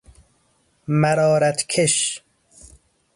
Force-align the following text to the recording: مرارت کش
مرارت 0.87 1.65
کش 1.69 2.23